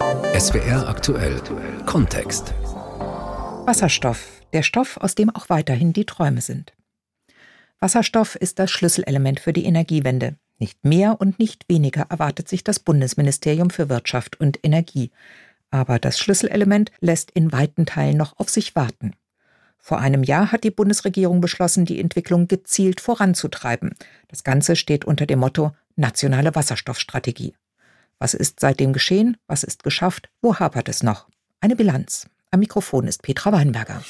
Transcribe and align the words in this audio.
SWR 0.00 0.88
aktuell 0.88 1.40
Kontext. 1.86 2.52
Wasserstoff, 3.64 4.42
der 4.52 4.62
Stoff, 4.62 4.96
aus 4.96 5.14
dem 5.14 5.30
auch 5.30 5.48
weiterhin 5.48 5.92
die 5.92 6.04
Träume 6.04 6.40
sind. 6.40 6.72
Wasserstoff 7.78 8.34
ist 8.34 8.58
das 8.58 8.72
Schlüsselelement 8.72 9.38
für 9.38 9.52
die 9.52 9.64
Energiewende. 9.64 10.34
Nicht 10.58 10.84
mehr 10.84 11.20
und 11.20 11.38
nicht 11.38 11.68
weniger 11.68 12.06
erwartet 12.08 12.48
sich 12.48 12.64
das 12.64 12.80
Bundesministerium 12.80 13.70
für 13.70 13.88
Wirtschaft 13.88 14.40
und 14.40 14.58
Energie. 14.64 15.12
Aber 15.70 16.00
das 16.00 16.18
Schlüsselelement 16.18 16.90
lässt 17.00 17.30
in 17.30 17.52
weiten 17.52 17.86
Teilen 17.86 18.16
noch 18.16 18.38
auf 18.38 18.48
sich 18.48 18.74
warten. 18.74 19.12
Vor 19.78 19.98
einem 19.98 20.24
Jahr 20.24 20.50
hat 20.50 20.64
die 20.64 20.72
Bundesregierung 20.72 21.40
beschlossen, 21.40 21.84
die 21.84 22.00
Entwicklung 22.00 22.48
gezielt 22.48 23.00
voranzutreiben. 23.00 23.94
Das 24.26 24.42
Ganze 24.42 24.74
steht 24.74 25.04
unter 25.04 25.26
dem 25.26 25.38
Motto 25.38 25.70
Nationale 25.94 26.54
Wasserstoffstrategie. 26.54 27.54
Was 28.18 28.34
ist 28.34 28.60
seitdem 28.60 28.92
geschehen? 28.92 29.36
Was 29.46 29.64
ist 29.64 29.82
geschafft? 29.82 30.30
Wo 30.40 30.56
hapert 30.56 30.88
es 30.88 31.02
noch? 31.02 31.28
Eine 31.60 31.76
Bilanz. 31.76 32.28
Am 32.50 32.60
Mikrofon 32.60 33.06
ist 33.06 33.22
Petra 33.22 33.52
Weinberger. 33.52 34.02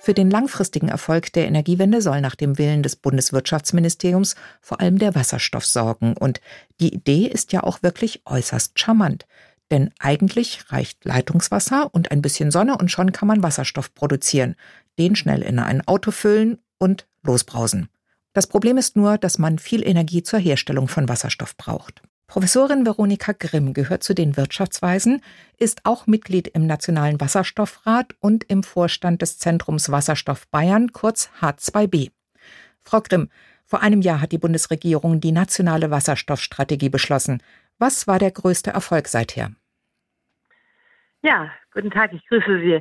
Für 0.00 0.14
den 0.14 0.30
langfristigen 0.30 0.88
Erfolg 0.88 1.32
der 1.32 1.46
Energiewende 1.46 2.02
soll 2.02 2.20
nach 2.20 2.34
dem 2.34 2.58
Willen 2.58 2.82
des 2.82 2.96
Bundeswirtschaftsministeriums 2.96 4.34
vor 4.60 4.80
allem 4.80 4.98
der 4.98 5.14
Wasserstoff 5.14 5.64
sorgen. 5.64 6.16
Und 6.16 6.40
die 6.80 6.92
Idee 6.92 7.26
ist 7.26 7.52
ja 7.52 7.62
auch 7.62 7.84
wirklich 7.84 8.22
äußerst 8.24 8.78
charmant. 8.78 9.26
Denn 9.70 9.90
eigentlich 10.00 10.72
reicht 10.72 11.04
Leitungswasser 11.04 11.88
und 11.94 12.10
ein 12.10 12.20
bisschen 12.20 12.50
Sonne 12.50 12.76
und 12.76 12.90
schon 12.90 13.12
kann 13.12 13.28
man 13.28 13.42
Wasserstoff 13.42 13.94
produzieren, 13.94 14.56
den 14.98 15.14
schnell 15.16 15.42
in 15.42 15.58
ein 15.58 15.86
Auto 15.86 16.10
füllen 16.10 16.58
und 16.78 17.06
losbrausen. 17.22 17.88
Das 18.32 18.46
Problem 18.46 18.78
ist 18.78 18.96
nur, 18.96 19.18
dass 19.18 19.38
man 19.38 19.58
viel 19.58 19.86
Energie 19.86 20.22
zur 20.22 20.40
Herstellung 20.40 20.88
von 20.88 21.08
Wasserstoff 21.08 21.56
braucht. 21.56 22.02
Professorin 22.32 22.86
Veronika 22.86 23.32
Grimm 23.38 23.74
gehört 23.74 24.02
zu 24.02 24.14
den 24.14 24.38
Wirtschaftsweisen, 24.38 25.20
ist 25.58 25.84
auch 25.84 26.06
Mitglied 26.06 26.48
im 26.48 26.66
Nationalen 26.66 27.20
Wasserstoffrat 27.20 28.14
und 28.20 28.44
im 28.44 28.62
Vorstand 28.62 29.20
des 29.20 29.38
Zentrums 29.38 29.92
Wasserstoff 29.92 30.48
Bayern, 30.48 30.92
kurz 30.94 31.30
H2B. 31.42 32.10
Frau 32.80 33.02
Grimm, 33.02 33.28
vor 33.66 33.82
einem 33.82 34.00
Jahr 34.00 34.22
hat 34.22 34.32
die 34.32 34.38
Bundesregierung 34.38 35.20
die 35.20 35.30
nationale 35.30 35.90
Wasserstoffstrategie 35.90 36.88
beschlossen. 36.88 37.42
Was 37.78 38.06
war 38.06 38.18
der 38.18 38.30
größte 38.30 38.70
Erfolg 38.70 39.08
seither? 39.08 39.50
Ja, 41.20 41.50
guten 41.74 41.90
Tag, 41.90 42.14
ich 42.14 42.26
grüße 42.28 42.60
Sie. 42.60 42.80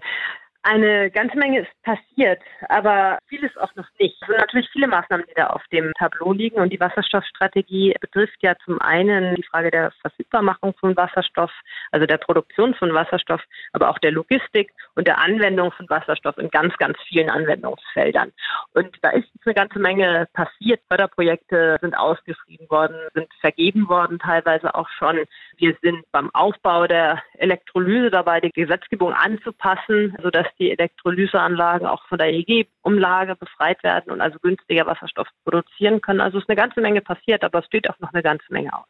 Eine 0.63 1.09
ganze 1.09 1.37
Menge 1.37 1.61
ist 1.61 1.81
passiert, 1.81 2.39
aber 2.69 3.17
vieles 3.27 3.55
auch 3.57 3.73
noch 3.75 3.87
nicht. 3.99 4.15
Es 4.21 4.27
sind 4.27 4.37
natürlich 4.37 4.69
viele 4.71 4.87
Maßnahmen, 4.87 5.25
die 5.27 5.33
da 5.33 5.47
auf 5.47 5.63
dem 5.71 5.91
Tableau 5.97 6.33
liegen. 6.33 6.57
Und 6.57 6.71
die 6.71 6.79
Wasserstoffstrategie 6.79 7.95
betrifft 7.99 8.37
ja 8.41 8.53
zum 8.63 8.79
einen 8.79 9.33
die 9.33 9.43
Frage 9.43 9.71
der 9.71 9.91
Verfügbarmachung 10.01 10.75
von 10.79 10.95
Wasserstoff, 10.95 11.51
also 11.91 12.05
der 12.05 12.17
Produktion 12.17 12.75
von 12.75 12.93
Wasserstoff, 12.93 13.41
aber 13.73 13.89
auch 13.89 13.97
der 13.99 14.11
Logistik 14.11 14.71
und 14.93 15.07
der 15.07 15.17
Anwendung 15.17 15.71
von 15.71 15.89
Wasserstoff 15.89 16.37
in 16.37 16.51
ganz, 16.51 16.77
ganz 16.77 16.95
vielen 17.07 17.31
Anwendungsfeldern. 17.31 18.31
Und 18.75 18.95
da 19.01 19.09
ist 19.09 19.29
eine 19.43 19.55
ganze 19.55 19.79
Menge 19.79 20.27
passiert. 20.33 20.81
Förderprojekte 20.87 21.79
sind 21.81 21.97
ausgeschrieben 21.97 22.69
worden, 22.69 22.97
sind 23.15 23.33
vergeben 23.39 23.89
worden, 23.89 24.19
teilweise 24.19 24.75
auch 24.75 24.89
schon. 24.89 25.21
Wir 25.57 25.75
sind 25.81 26.03
beim 26.11 26.29
Aufbau 26.33 26.85
der 26.85 27.23
Elektrolyse 27.37 28.11
dabei, 28.11 28.39
die 28.39 28.51
Gesetzgebung 28.51 29.13
anzupassen, 29.13 30.15
sodass 30.21 30.50
die 30.59 30.71
Elektrolyseanlagen 30.71 31.87
auch 31.87 32.05
von 32.07 32.17
der 32.17 32.31
EEG-Umlage 32.31 33.35
befreit 33.35 33.83
werden 33.83 34.11
und 34.11 34.21
also 34.21 34.39
günstiger 34.39 34.85
Wasserstoff 34.85 35.27
produzieren 35.43 36.01
können. 36.01 36.21
Also 36.21 36.37
es 36.37 36.43
ist 36.43 36.49
eine 36.49 36.57
ganze 36.59 36.81
Menge 36.81 37.01
passiert, 37.01 37.43
aber 37.43 37.59
es 37.59 37.65
steht 37.65 37.89
auch 37.89 37.99
noch 37.99 38.13
eine 38.13 38.23
ganze 38.23 38.45
Menge 38.49 38.73
aus. 38.73 38.87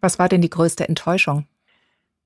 Was 0.00 0.18
war 0.18 0.28
denn 0.28 0.42
die 0.42 0.50
größte 0.50 0.88
Enttäuschung? 0.88 1.46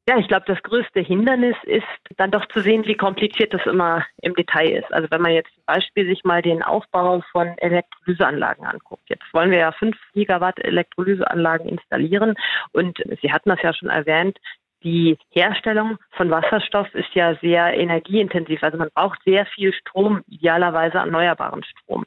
Ja, 0.08 0.18
ich 0.18 0.26
glaube, 0.26 0.44
das 0.46 0.60
größte 0.62 1.00
Hindernis 1.00 1.54
ist 1.64 1.84
dann 2.16 2.32
doch 2.32 2.44
zu 2.46 2.60
sehen, 2.62 2.84
wie 2.86 2.96
kompliziert 2.96 3.54
das 3.54 3.64
immer 3.66 4.04
im 4.22 4.34
Detail 4.34 4.78
ist. 4.78 4.92
Also 4.92 5.08
wenn 5.10 5.20
man 5.20 5.32
jetzt 5.32 5.54
zum 5.54 5.62
Beispiel 5.66 6.06
sich 6.06 6.24
mal 6.24 6.42
den 6.42 6.62
Aufbau 6.62 7.22
von 7.30 7.46
Elektrolyseanlagen 7.58 8.66
anguckt. 8.66 9.08
Jetzt 9.08 9.32
wollen 9.32 9.52
wir 9.52 9.58
ja 9.58 9.72
fünf 9.72 9.96
Gigawatt 10.12 10.58
Elektrolyseanlagen 10.58 11.68
installieren 11.68 12.34
und 12.72 12.98
Sie 13.22 13.30
hatten 13.30 13.50
das 13.50 13.62
ja 13.62 13.72
schon 13.72 13.88
erwähnt, 13.88 14.38
die 14.82 15.18
Herstellung 15.30 15.98
von 16.12 16.30
Wasserstoff 16.30 16.92
ist 16.94 17.14
ja 17.14 17.34
sehr 17.36 17.74
energieintensiv. 17.74 18.62
Also 18.62 18.78
man 18.78 18.88
braucht 18.94 19.20
sehr 19.24 19.46
viel 19.46 19.72
Strom, 19.72 20.22
idealerweise 20.28 20.98
erneuerbaren 20.98 21.62
Strom. 21.64 22.04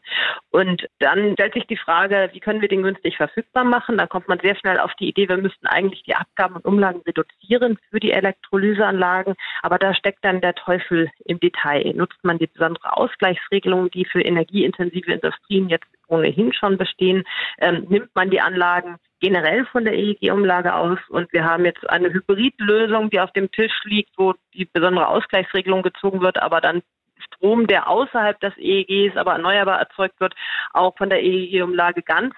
Und 0.52 0.88
dann 1.00 1.34
stellt 1.34 1.54
sich 1.54 1.68
die 1.68 1.78
Frage, 1.78 2.30
wie 2.34 2.40
können 2.40 2.62
wir 2.62 2.68
den 2.68 2.84
günstig 2.84 3.18
verfügbar 3.18 3.64
machen? 3.64 3.98
Dann 3.98 4.10
kommt 4.10 4.28
man 4.28 4.40
sehr 4.40 4.56
schnell 4.56 4.80
auf 4.80 4.94
die 5.00 5.10
Idee, 5.10 5.30
wir 5.30 5.38
müssten 5.38 5.68
eigentlich 5.68 6.04
die 6.04 6.16
Abgaben 6.16 6.56
und 6.56 6.66
Umlagen 6.66 7.02
reduzieren 7.06 7.78
für 7.90 8.00
die 8.00 8.12
Elektrolyseanlagen. 8.12 9.36
Aber 9.62 9.78
da 9.78 9.94
steckt 9.94 10.24
dann 10.26 10.42
der 10.42 10.56
Teufel 10.56 11.10
im 11.26 11.40
Detail. 11.40 11.94
Nutzt 11.96 12.24
man 12.24 12.40
die 12.40 12.48
besondere 12.48 12.98
Ausgleichsregelung, 12.98 13.92
die 13.92 14.06
für 14.06 14.22
energieintensive 14.22 15.14
Industrien 15.14 15.70
jetzt 15.70 15.88
ohnehin 16.08 16.54
schon 16.54 16.78
bestehen, 16.78 17.24
ähm, 17.60 17.86
nimmt 17.90 18.10
man 18.16 18.30
die 18.30 18.42
Anlagen 18.42 18.98
generell 19.24 19.66
von 19.68 19.86
der 19.86 19.94
EEG-Umlage 19.94 20.76
aus 20.76 21.00
und 21.08 21.32
wir 21.32 21.46
haben 21.46 21.64
jetzt 21.64 21.90
eine 21.90 22.12
Hybridlösung, 22.12 23.10
die 23.10 23.22
auf 23.22 23.32
dem 23.32 23.50
Tisch 23.52 23.72
liegt, 23.86 24.12
wo 24.18 24.34
die 24.54 24.66
besondere 24.66 25.08
Ausgleichsregelung 25.08 25.82
gezogen 25.82 26.20
wird, 26.20 26.42
aber 26.42 26.60
dann 26.60 26.82
Strom, 27.26 27.66
der 27.66 27.88
außerhalb 27.88 28.38
des 28.42 28.52
EEGs 28.58 29.16
aber 29.16 29.32
erneuerbar 29.32 29.80
erzeugt 29.80 30.20
wird, 30.20 30.36
auch 30.74 30.98
von 30.98 31.10
der 31.10 31.24
EEG-Umlage 31.24 32.02
ganz 32.02 32.36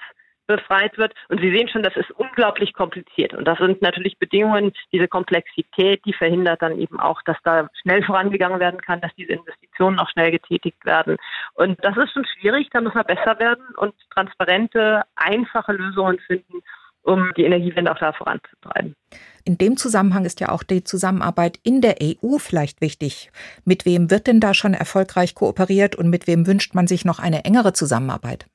befreit 0.47 0.97
wird. 0.97 1.13
Und 1.29 1.41
Sie 1.41 1.50
sehen 1.50 1.68
schon, 1.69 1.84
das 1.84 1.95
ist 1.95 2.12
unglaublich 2.12 2.74
kompliziert. 2.74 3.34
Und 3.34 3.45
das 3.45 3.57
sind 3.57 3.81
natürlich 3.81 4.18
Bedingungen, 4.19 4.74
diese 4.91 5.07
Komplexität, 5.07 6.06
die 6.06 6.13
verhindert 6.13 6.62
dann 6.62 6.79
eben 6.79 7.00
auch, 7.00 7.22
dass 7.24 7.38
da 7.44 7.68
schnell 7.81 8.03
vorangegangen 8.03 8.59
werden 8.59 8.81
kann, 8.81 9.01
dass 9.01 9.13
diese 9.16 9.34
Investitionen 9.34 10.00
auch 10.00 10.09
schnell 10.09 10.31
getätigt 10.31 10.85
werden. 10.85 11.18
Und 11.53 11.84
das 11.84 11.97
ist 11.97 12.12
schon 12.13 12.25
schwierig, 12.25 12.69
da 12.72 12.81
muss 12.81 12.94
man 12.94 13.06
besser 13.06 13.40
werden 13.40 13.66
und 13.78 13.95
transparente, 14.12 15.01
einfache 15.16 15.74
Lösungen 15.74 16.19
finden, 16.19 16.62
um 17.05 17.31
die 17.38 17.43
Energiewende 17.43 17.91
auch 17.91 17.99
da 17.99 18.11
voranzutreiben. 18.11 18.95
In 19.45 19.57
dem 19.57 19.77
Zusammenhang 19.77 20.25
ist 20.25 20.39
ja 20.39 20.49
auch 20.49 20.63
die 20.63 20.83
Zusammenarbeit 20.83 21.59
in 21.63 21.81
der 21.81 21.97
EU 22.01 22.38
vielleicht 22.39 22.81
wichtig. 22.81 23.31
Mit 23.63 23.85
wem 23.85 24.09
wird 24.09 24.27
denn 24.27 24.39
da 24.39 24.53
schon 24.53 24.73
erfolgreich 24.73 25.35
kooperiert 25.35 25.95
und 25.95 26.09
mit 26.09 26.27
wem 26.27 26.47
wünscht 26.47 26.73
man 26.73 26.88
sich 26.88 27.05
noch 27.05 27.19
eine 27.19 27.45
engere 27.45 27.73
Zusammenarbeit? 27.73 28.47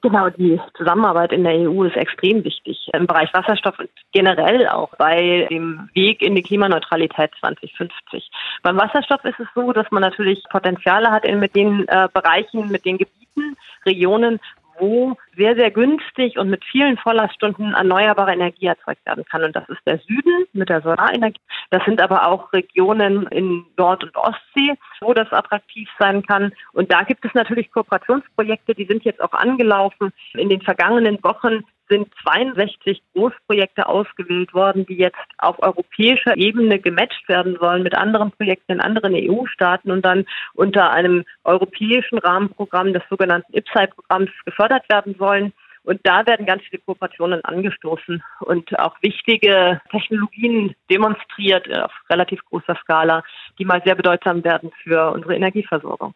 Genau, 0.00 0.30
die 0.30 0.60
Zusammenarbeit 0.76 1.32
in 1.32 1.42
der 1.42 1.54
EU 1.54 1.82
ist 1.82 1.96
extrem 1.96 2.44
wichtig 2.44 2.88
im 2.92 3.08
Bereich 3.08 3.34
Wasserstoff 3.34 3.80
und 3.80 3.90
generell 4.12 4.68
auch 4.68 4.90
bei 4.96 5.48
dem 5.50 5.90
Weg 5.92 6.22
in 6.22 6.36
die 6.36 6.42
Klimaneutralität 6.42 7.32
2050. 7.40 8.30
Beim 8.62 8.76
Wasserstoff 8.76 9.24
ist 9.24 9.40
es 9.40 9.48
so, 9.56 9.72
dass 9.72 9.90
man 9.90 10.02
natürlich 10.02 10.44
Potenziale 10.50 11.10
hat 11.10 11.24
in 11.24 11.40
mit 11.40 11.56
den 11.56 11.88
äh, 11.88 12.08
Bereichen, 12.12 12.70
mit 12.70 12.84
den 12.84 12.98
Gebieten, 12.98 13.56
Regionen, 13.86 14.38
wo 14.78 15.16
sehr, 15.36 15.54
sehr 15.56 15.70
günstig 15.70 16.38
und 16.38 16.50
mit 16.50 16.64
vielen 16.64 16.96
Volllaststunden 16.98 17.74
erneuerbare 17.74 18.32
Energie 18.32 18.66
erzeugt 18.66 19.04
werden 19.06 19.24
kann. 19.24 19.44
Und 19.44 19.54
das 19.54 19.68
ist 19.68 19.80
der 19.86 19.98
Süden 19.98 20.46
mit 20.52 20.68
der 20.68 20.82
Solarenergie. 20.82 21.40
Das 21.70 21.84
sind 21.84 22.00
aber 22.00 22.26
auch 22.26 22.52
Regionen 22.52 23.26
in 23.28 23.64
Nord- 23.76 24.04
und 24.04 24.16
Ostsee, 24.16 24.74
wo 25.00 25.14
das 25.14 25.32
attraktiv 25.32 25.88
sein 25.98 26.22
kann. 26.22 26.52
Und 26.72 26.92
da 26.92 27.02
gibt 27.02 27.24
es 27.24 27.34
natürlich 27.34 27.70
Kooperationsprojekte, 27.72 28.74
die 28.74 28.86
sind 28.86 29.04
jetzt 29.04 29.20
auch 29.20 29.32
angelaufen. 29.32 30.12
In 30.34 30.48
den 30.48 30.62
vergangenen 30.62 31.22
Wochen 31.22 31.64
sind 31.88 32.08
62 32.22 33.02
Großprojekte 33.14 33.88
ausgewählt 33.88 34.54
worden, 34.54 34.86
die 34.86 34.96
jetzt 34.96 35.18
auf 35.38 35.62
europäischer 35.62 36.36
Ebene 36.36 36.78
gematcht 36.78 37.28
werden 37.28 37.56
sollen 37.60 37.82
mit 37.82 37.94
anderen 37.94 38.30
Projekten 38.32 38.72
in 38.72 38.80
anderen 38.80 39.14
EU-Staaten 39.14 39.90
und 39.90 40.04
dann 40.04 40.26
unter 40.54 40.90
einem 40.90 41.24
europäischen 41.44 42.18
Rahmenprogramm 42.18 42.92
des 42.92 43.02
sogenannten 43.08 43.54
IPSAI-Programms 43.54 44.30
gefördert 44.44 44.88
werden 44.88 45.14
sollen. 45.18 45.52
Und 45.84 46.00
da 46.02 46.26
werden 46.26 46.44
ganz 46.44 46.62
viele 46.64 46.82
Kooperationen 46.82 47.42
angestoßen 47.44 48.22
und 48.40 48.78
auch 48.78 48.96
wichtige 49.00 49.80
Technologien 49.90 50.74
demonstriert 50.90 51.66
auf 51.78 51.92
relativ 52.10 52.44
großer 52.44 52.76
Skala, 52.82 53.22
die 53.58 53.64
mal 53.64 53.80
sehr 53.84 53.94
bedeutsam 53.94 54.44
werden 54.44 54.70
für 54.82 55.12
unsere 55.12 55.34
Energieversorgung. 55.34 56.12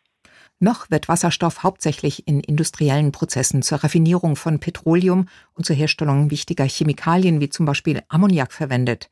Noch 0.62 0.92
wird 0.92 1.08
Wasserstoff 1.08 1.64
hauptsächlich 1.64 2.28
in 2.28 2.38
industriellen 2.38 3.10
Prozessen 3.10 3.62
zur 3.62 3.78
Raffinierung 3.82 4.36
von 4.36 4.60
Petroleum 4.60 5.26
und 5.54 5.66
zur 5.66 5.74
Herstellung 5.74 6.30
wichtiger 6.30 6.64
Chemikalien 6.64 7.40
wie 7.40 7.48
zum 7.48 7.66
Beispiel 7.66 8.00
Ammoniak 8.06 8.52
verwendet. 8.52 9.10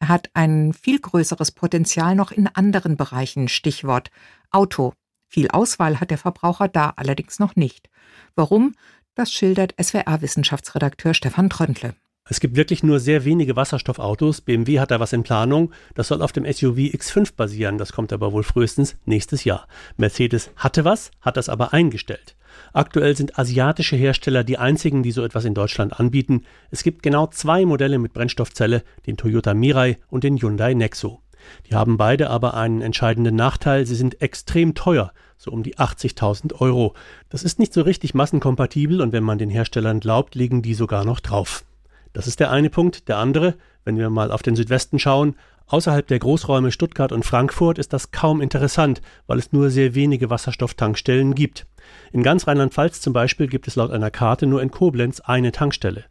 Er 0.00 0.08
hat 0.08 0.28
ein 0.34 0.74
viel 0.74 1.00
größeres 1.00 1.52
Potenzial 1.52 2.14
noch 2.14 2.30
in 2.30 2.46
anderen 2.46 2.98
Bereichen, 2.98 3.48
Stichwort 3.48 4.10
Auto. 4.50 4.92
Viel 5.28 5.48
Auswahl 5.48 5.98
hat 5.98 6.10
der 6.10 6.18
Verbraucher 6.18 6.68
da 6.68 6.92
allerdings 6.96 7.38
noch 7.38 7.56
nicht. 7.56 7.88
Warum? 8.34 8.74
Das 9.14 9.32
schildert 9.32 9.74
SWR-Wissenschaftsredakteur 9.82 11.14
Stefan 11.14 11.48
Tröntle. 11.48 11.94
Es 12.32 12.40
gibt 12.40 12.56
wirklich 12.56 12.82
nur 12.82 12.98
sehr 12.98 13.26
wenige 13.26 13.56
Wasserstoffautos. 13.56 14.40
BMW 14.40 14.80
hat 14.80 14.90
da 14.90 14.98
was 15.00 15.12
in 15.12 15.22
Planung. 15.22 15.70
Das 15.94 16.08
soll 16.08 16.22
auf 16.22 16.32
dem 16.32 16.50
SUV 16.50 16.78
X5 16.78 17.34
basieren. 17.36 17.76
Das 17.76 17.92
kommt 17.92 18.10
aber 18.10 18.32
wohl 18.32 18.42
frühestens 18.42 18.96
nächstes 19.04 19.44
Jahr. 19.44 19.68
Mercedes 19.98 20.50
hatte 20.56 20.86
was, 20.86 21.10
hat 21.20 21.36
das 21.36 21.50
aber 21.50 21.74
eingestellt. 21.74 22.34
Aktuell 22.72 23.14
sind 23.18 23.38
asiatische 23.38 23.96
Hersteller 23.96 24.44
die 24.44 24.56
einzigen, 24.56 25.02
die 25.02 25.10
so 25.10 25.22
etwas 25.24 25.44
in 25.44 25.52
Deutschland 25.52 26.00
anbieten. 26.00 26.44
Es 26.70 26.82
gibt 26.82 27.02
genau 27.02 27.26
zwei 27.26 27.66
Modelle 27.66 27.98
mit 27.98 28.14
Brennstoffzelle, 28.14 28.82
den 29.06 29.18
Toyota 29.18 29.52
Mirai 29.52 29.98
und 30.08 30.24
den 30.24 30.40
Hyundai 30.40 30.72
Nexo. 30.72 31.20
Die 31.68 31.74
haben 31.74 31.98
beide 31.98 32.30
aber 32.30 32.54
einen 32.54 32.80
entscheidenden 32.80 33.36
Nachteil, 33.36 33.84
sie 33.84 33.96
sind 33.96 34.22
extrem 34.22 34.74
teuer, 34.74 35.12
so 35.36 35.50
um 35.50 35.62
die 35.62 35.76
80.000 35.76 36.60
Euro. 36.60 36.94
Das 37.28 37.42
ist 37.42 37.58
nicht 37.58 37.74
so 37.74 37.82
richtig 37.82 38.14
massenkompatibel 38.14 39.02
und 39.02 39.12
wenn 39.12 39.24
man 39.24 39.36
den 39.36 39.50
Herstellern 39.50 40.00
glaubt, 40.00 40.34
liegen 40.34 40.62
die 40.62 40.74
sogar 40.74 41.04
noch 41.04 41.20
drauf. 41.20 41.64
Das 42.12 42.26
ist 42.26 42.40
der 42.40 42.50
eine 42.50 42.70
Punkt. 42.70 43.08
Der 43.08 43.18
andere, 43.18 43.54
wenn 43.84 43.98
wir 43.98 44.10
mal 44.10 44.30
auf 44.30 44.42
den 44.42 44.56
Südwesten 44.56 44.98
schauen, 44.98 45.36
außerhalb 45.66 46.06
der 46.06 46.18
Großräume 46.18 46.70
Stuttgart 46.70 47.12
und 47.12 47.24
Frankfurt 47.24 47.78
ist 47.78 47.92
das 47.92 48.10
kaum 48.10 48.40
interessant, 48.40 49.00
weil 49.26 49.38
es 49.38 49.52
nur 49.52 49.70
sehr 49.70 49.94
wenige 49.94 50.30
Wasserstofftankstellen 50.30 51.34
gibt. 51.34 51.66
In 52.12 52.22
ganz 52.22 52.46
Rheinland-Pfalz 52.46 53.00
zum 53.00 53.12
Beispiel 53.12 53.46
gibt 53.46 53.66
es 53.68 53.76
laut 53.76 53.90
einer 53.90 54.10
Karte 54.10 54.46
nur 54.46 54.62
in 54.62 54.70
Koblenz 54.70 55.20
eine 55.20 55.52
Tankstelle. 55.52 56.04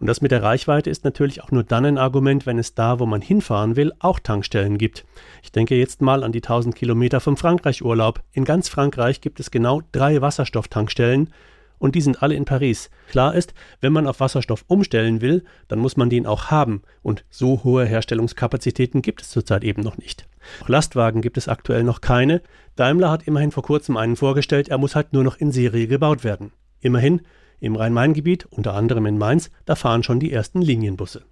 Und 0.00 0.06
das 0.06 0.20
mit 0.20 0.30
der 0.30 0.42
Reichweite 0.42 0.90
ist 0.90 1.04
natürlich 1.04 1.42
auch 1.42 1.50
nur 1.50 1.64
dann 1.64 1.84
ein 1.84 1.98
Argument, 1.98 2.46
wenn 2.46 2.58
es 2.58 2.74
da, 2.74 3.00
wo 3.00 3.06
man 3.06 3.20
hinfahren 3.20 3.74
will, 3.74 3.92
auch 3.98 4.20
Tankstellen 4.20 4.78
gibt. 4.78 5.04
Ich 5.42 5.50
denke 5.50 5.74
jetzt 5.74 6.02
mal 6.02 6.22
an 6.22 6.30
die 6.32 6.42
1000 6.42 6.74
Kilometer 6.74 7.20
vom 7.20 7.36
Frankreich-Urlaub. 7.36 8.20
In 8.32 8.44
ganz 8.44 8.68
Frankreich 8.68 9.20
gibt 9.20 9.40
es 9.40 9.50
genau 9.50 9.82
drei 9.90 10.20
Wasserstofftankstellen 10.20 11.30
und 11.78 11.94
die 11.94 12.00
sind 12.00 12.22
alle 12.22 12.34
in 12.34 12.44
Paris. 12.44 12.90
Klar 13.08 13.34
ist, 13.34 13.54
wenn 13.80 13.92
man 13.92 14.06
auf 14.06 14.20
Wasserstoff 14.20 14.64
umstellen 14.66 15.20
will, 15.20 15.44
dann 15.68 15.78
muss 15.78 15.96
man 15.96 16.10
den 16.10 16.26
auch 16.26 16.46
haben 16.46 16.82
und 17.02 17.24
so 17.30 17.64
hohe 17.64 17.84
Herstellungskapazitäten 17.84 19.02
gibt 19.02 19.22
es 19.22 19.30
zurzeit 19.30 19.64
eben 19.64 19.82
noch 19.82 19.98
nicht. 19.98 20.28
Auch 20.62 20.68
Lastwagen 20.68 21.22
gibt 21.22 21.36
es 21.36 21.48
aktuell 21.48 21.84
noch 21.84 22.00
keine. 22.00 22.42
Daimler 22.76 23.10
hat 23.10 23.26
immerhin 23.26 23.50
vor 23.50 23.62
kurzem 23.62 23.96
einen 23.96 24.16
vorgestellt, 24.16 24.68
er 24.68 24.78
muss 24.78 24.94
halt 24.94 25.12
nur 25.12 25.24
noch 25.24 25.36
in 25.36 25.52
Serie 25.52 25.86
gebaut 25.86 26.24
werden. 26.24 26.52
Immerhin, 26.80 27.22
im 27.60 27.76
Rhein-Main-Gebiet, 27.76 28.46
unter 28.50 28.74
anderem 28.74 29.06
in 29.06 29.18
Mainz, 29.18 29.50
da 29.64 29.74
fahren 29.74 30.02
schon 30.02 30.20
die 30.20 30.32
ersten 30.32 30.62
Linienbusse. 30.62 31.22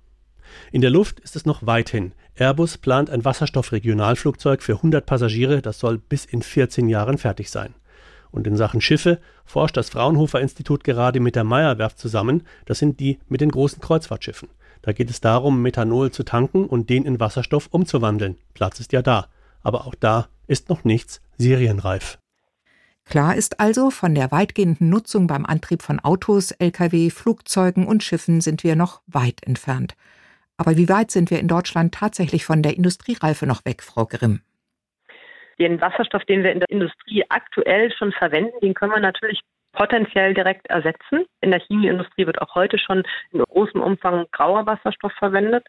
In 0.73 0.81
der 0.81 0.91
Luft 0.91 1.21
ist 1.21 1.37
es 1.37 1.47
noch 1.47 1.67
weit 1.67 1.91
hin. 1.91 2.13
Airbus 2.35 2.79
plant 2.79 3.11
ein 3.11 3.25
Wasserstoff-Regionalflugzeug 3.25 4.63
für 4.63 4.75
100 4.75 5.05
Passagiere, 5.05 5.63
das 5.63 5.79
soll 5.79 5.99
bis 5.99 6.25
in 6.25 6.43
14 6.43 6.89
Jahren 6.89 7.19
fertig 7.19 7.51
sein. 7.51 7.75
Und 8.31 8.47
in 8.47 8.57
Sachen 8.57 8.81
Schiffe 8.81 9.21
forscht 9.45 9.77
das 9.77 9.91
Fraunhofer 9.91 10.41
Institut 10.41 10.85
gerade 10.85 11.21
mit 11.21 11.37
der 11.37 11.45
Meyerwerft 11.45 11.99
zusammen, 11.99 12.43
das 12.65 12.79
sind 12.79 13.01
die 13.01 13.19
mit 13.29 13.41
den 13.41 13.51
großen 13.51 13.81
Kreuzfahrtschiffen. 13.81 14.49
Da 14.83 14.93
geht 14.93 15.11
es 15.11 15.21
darum, 15.21 15.63
Methanol 15.63 16.11
zu 16.11 16.23
tanken 16.23 16.67
und 16.67 16.91
den 16.91 17.05
in 17.05 17.19
Wasserstoff 17.19 17.69
umzuwandeln. 17.71 18.37
Platz 18.55 18.81
ist 18.81 18.93
ja 18.93 19.03
da. 19.03 19.27
Aber 19.63 19.87
auch 19.87 19.95
da 19.95 20.29
ist 20.47 20.69
noch 20.69 20.85
nichts 20.85 21.21
serienreif. 21.39 22.19
Klar 23.05 23.37
ist 23.37 23.61
also, 23.61 23.91
von 23.91 24.15
der 24.15 24.33
weitgehenden 24.33 24.89
Nutzung 24.89 25.29
beim 25.29 25.47
Antrieb 25.47 25.83
von 25.83 26.01
Autos, 26.01 26.51
Lkw, 26.51 27.11
Flugzeugen 27.11 27.87
und 27.87 28.03
Schiffen 28.03 28.41
sind 28.41 28.65
wir 28.65 28.75
noch 28.75 29.01
weit 29.07 29.45
entfernt. 29.45 29.95
Aber 30.57 30.77
wie 30.77 30.89
weit 30.89 31.11
sind 31.11 31.31
wir 31.31 31.39
in 31.39 31.49
Deutschland 31.49 31.95
tatsächlich 31.95 32.45
von 32.45 32.63
der 32.63 32.77
Industriereife 32.77 33.47
noch 33.47 33.65
weg, 33.65 33.83
Frau 33.83 34.07
Grimm? 34.07 34.41
Den 35.59 35.81
Wasserstoff, 35.81 36.25
den 36.25 36.43
wir 36.43 36.53
in 36.53 36.61
der 36.61 36.71
Industrie 36.71 37.25
aktuell 37.29 37.93
schon 37.93 38.13
verwenden, 38.13 38.59
den 38.61 38.75
können 38.75 38.93
wir 38.93 39.01
natürlich 39.01 39.41
potenziell 39.77 40.35
direkt 40.35 40.67
ersetzen. 40.67 41.27
In 41.41 41.51
der 41.51 41.61
Chemieindustrie 41.61 42.27
wird 42.27 42.41
auch 42.41 42.55
heute 42.55 42.79
schon 42.79 43.05
in 43.31 43.41
großem 43.41 43.81
Umfang 43.81 44.27
grauer 44.33 44.67
Wasserstoff 44.67 45.13
verwendet. 45.13 45.67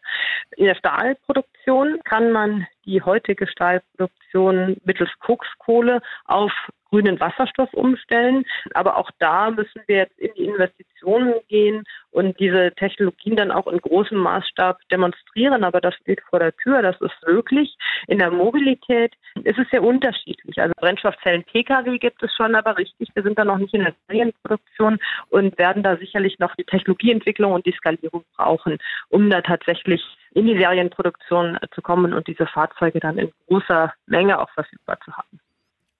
In 0.56 0.64
der 0.64 0.74
Stahlproduktion 0.74 2.00
kann 2.04 2.32
man 2.32 2.66
die 2.86 3.02
heutige 3.02 3.46
Stahlproduktion 3.46 4.78
mittels 4.84 5.10
Kokskohle 5.20 6.00
auf 6.24 6.52
grünen 6.90 7.20
Wasserstoff 7.20 7.72
umstellen. 7.72 8.44
Aber 8.74 8.96
auch 8.96 9.10
da 9.18 9.50
müssen 9.50 9.82
wir 9.86 9.96
jetzt 9.96 10.18
in 10.18 10.32
die 10.34 10.44
Investitionen 10.44 11.34
gehen 11.48 11.84
und 12.10 12.38
diese 12.40 12.72
Technologien 12.72 13.36
dann 13.36 13.50
auch 13.50 13.66
in 13.66 13.78
großem 13.78 14.18
Maßstab 14.18 14.78
demonstrieren. 14.90 15.64
Aber 15.64 15.80
das 15.80 15.94
steht 15.96 16.20
vor 16.28 16.38
der 16.38 16.56
Tür, 16.56 16.82
das 16.82 17.00
ist 17.00 17.14
möglich. 17.26 17.76
In 18.06 18.18
der 18.18 18.30
Mobilität 18.30 19.14
ist 19.44 19.58
es 19.58 19.68
sehr 19.70 19.82
unterschiedlich. 19.82 20.58
Also 20.58 20.72
Brennstoffzellen 20.78 21.44
Pkw 21.44 21.98
gibt 21.98 22.22
es 22.22 22.34
schon, 22.34 22.54
aber 22.54 22.76
richtig, 22.76 23.08
wir 23.14 23.22
sind 23.22 23.38
da 23.38 23.44
noch 23.44 23.58
nicht 23.58 23.74
in 23.74 23.84
der 23.84 23.94
Serienproduktion 24.08 24.98
und 25.30 25.58
werden 25.58 25.82
da 25.82 25.96
sicherlich 25.96 26.38
noch 26.38 26.54
die 26.56 26.64
Technologieentwicklung 26.64 27.52
und 27.52 27.66
die 27.66 27.72
Skalierung 27.72 28.24
brauchen, 28.36 28.78
um 29.08 29.30
da 29.30 29.40
tatsächlich 29.42 30.02
in 30.32 30.46
die 30.46 30.58
Serienproduktion 30.58 31.58
zu 31.74 31.82
kommen 31.82 32.12
und 32.12 32.26
diese 32.26 32.46
Fahrzeuge 32.46 33.00
dann 33.00 33.18
in 33.18 33.32
großer 33.46 33.92
Menge 34.06 34.38
auch 34.40 34.50
verfügbar 34.50 34.98
zu 35.04 35.16
haben. 35.16 35.40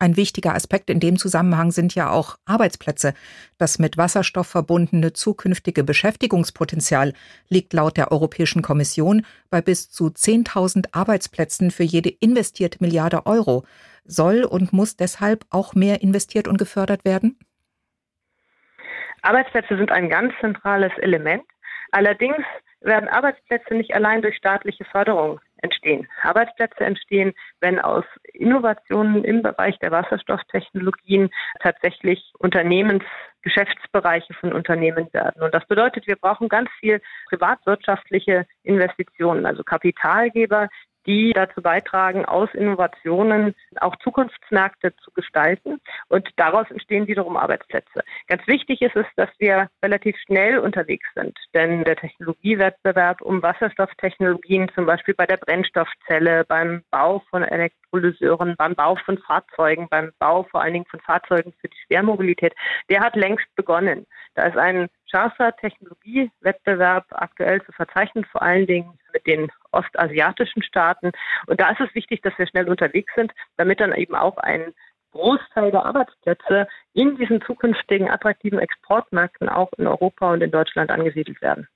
Ein 0.00 0.16
wichtiger 0.16 0.54
Aspekt 0.54 0.90
in 0.90 1.00
dem 1.00 1.16
Zusammenhang 1.16 1.72
sind 1.72 1.92
ja 1.96 2.10
auch 2.10 2.36
Arbeitsplätze. 2.44 3.14
Das 3.58 3.80
mit 3.80 3.96
Wasserstoff 3.96 4.46
verbundene 4.46 5.12
zukünftige 5.12 5.82
Beschäftigungspotenzial 5.82 7.14
liegt 7.48 7.72
laut 7.72 7.96
der 7.96 8.12
Europäischen 8.12 8.62
Kommission 8.62 9.26
bei 9.50 9.60
bis 9.60 9.90
zu 9.90 10.06
10.000 10.06 10.90
Arbeitsplätzen 10.92 11.72
für 11.72 11.82
jede 11.82 12.10
investierte 12.10 12.78
Milliarde 12.80 13.26
Euro. 13.26 13.64
Soll 14.04 14.44
und 14.44 14.72
muss 14.72 14.96
deshalb 14.96 15.44
auch 15.50 15.74
mehr 15.74 16.00
investiert 16.00 16.46
und 16.46 16.58
gefördert 16.58 17.04
werden? 17.04 17.36
Arbeitsplätze 19.22 19.76
sind 19.76 19.90
ein 19.90 20.08
ganz 20.08 20.32
zentrales 20.40 20.92
Element. 20.98 21.42
Allerdings 21.90 22.44
werden 22.80 23.08
Arbeitsplätze 23.08 23.74
nicht 23.74 23.92
allein 23.94 24.22
durch 24.22 24.36
staatliche 24.36 24.84
Förderung 24.84 25.40
entstehen. 25.62 26.08
Arbeitsplätze 26.22 26.84
entstehen, 26.84 27.34
wenn 27.60 27.80
aus 27.80 28.04
Innovationen 28.38 29.24
im 29.24 29.42
Bereich 29.42 29.78
der 29.80 29.90
Wasserstofftechnologien 29.90 31.30
tatsächlich 31.60 32.32
Unternehmensgeschäftsbereiche 32.38 34.34
von 34.34 34.52
Unternehmen 34.52 35.12
werden. 35.12 35.42
Und 35.42 35.54
das 35.54 35.66
bedeutet, 35.66 36.06
wir 36.06 36.16
brauchen 36.16 36.48
ganz 36.48 36.70
viel 36.80 37.00
privatwirtschaftliche 37.28 38.46
Investitionen, 38.62 39.44
also 39.44 39.64
Kapitalgeber, 39.64 40.68
die 41.06 41.32
dazu 41.32 41.62
beitragen, 41.62 42.24
aus 42.24 42.48
Innovationen 42.54 43.54
auch 43.80 43.96
Zukunftsmärkte 43.96 44.94
zu 44.96 45.10
gestalten. 45.12 45.80
Und 46.08 46.28
daraus 46.36 46.70
entstehen 46.70 47.06
wiederum 47.06 47.36
Arbeitsplätze. 47.36 48.04
Ganz 48.26 48.46
wichtig 48.46 48.82
ist 48.82 48.96
es, 48.96 49.06
dass 49.16 49.30
wir 49.38 49.68
relativ 49.82 50.16
schnell 50.26 50.58
unterwegs 50.58 51.06
sind. 51.14 51.36
Denn 51.54 51.84
der 51.84 51.96
Technologiewettbewerb 51.96 53.20
um 53.22 53.42
Wasserstofftechnologien, 53.42 54.70
zum 54.74 54.86
Beispiel 54.86 55.14
bei 55.14 55.26
der 55.26 55.38
Brennstoffzelle, 55.38 56.44
beim 56.44 56.82
Bau 56.90 57.22
von 57.30 57.42
Elektrolyseuren, 57.42 58.54
beim 58.56 58.74
Bau 58.74 58.96
von 58.96 59.18
Fahrzeugen, 59.18 59.88
beim 59.88 60.12
Bau 60.18 60.44
vor 60.44 60.62
allen 60.62 60.74
Dingen 60.74 60.86
von 60.90 61.00
Fahrzeugen 61.00 61.52
für 61.60 61.68
die 61.68 61.76
Schwermobilität, 61.86 62.54
der 62.90 63.00
hat 63.00 63.16
längst 63.16 63.46
begonnen. 63.56 64.06
Da 64.34 64.44
ist 64.44 64.56
ein 64.56 64.88
scharfer 65.10 65.56
Technologiewettbewerb 65.56 67.06
aktuell 67.10 67.62
zu 67.64 67.72
verzeichnen, 67.72 68.24
vor 68.24 68.42
allen 68.42 68.66
Dingen 68.66 68.98
mit 69.12 69.26
den 69.26 69.50
ostasiatischen 69.72 70.62
Staaten. 70.62 71.12
Und 71.46 71.60
da 71.60 71.70
ist 71.70 71.80
es 71.80 71.94
wichtig, 71.94 72.22
dass 72.22 72.38
wir 72.38 72.46
schnell 72.46 72.68
unterwegs 72.68 73.12
sind, 73.14 73.32
damit 73.56 73.80
dann 73.80 73.92
eben 73.94 74.14
auch 74.14 74.36
ein 74.38 74.74
Großteil 75.12 75.70
der 75.70 75.86
Arbeitsplätze 75.86 76.68
in 76.92 77.16
diesen 77.16 77.40
zukünftigen 77.42 78.10
attraktiven 78.10 78.58
Exportmärkten 78.58 79.48
auch 79.48 79.70
in 79.78 79.86
Europa 79.86 80.32
und 80.32 80.42
in 80.42 80.50
Deutschland 80.50 80.90
angesiedelt 80.90 81.40
werden. 81.40 81.66